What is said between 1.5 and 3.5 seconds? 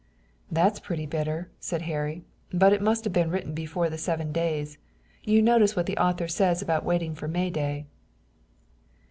said Harry, "but it must have been